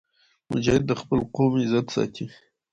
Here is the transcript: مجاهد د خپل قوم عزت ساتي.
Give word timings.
مجاهد 0.51 0.83
د 0.87 0.91
خپل 1.01 1.19
قوم 1.35 1.51
عزت 1.63 1.87
ساتي. 1.95 2.25